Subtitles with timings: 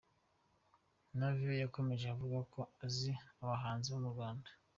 [1.17, 3.11] Navio yakomeje avuga ko azi
[3.41, 4.49] abahanzi bo mu Rwanda.